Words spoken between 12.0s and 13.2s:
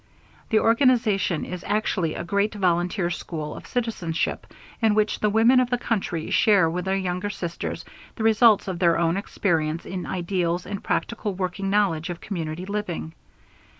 of community living.